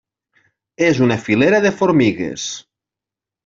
És 0.87 1.03
una 1.09 1.19
filera 1.27 1.61
de 1.67 1.75
formigues. 1.83 2.51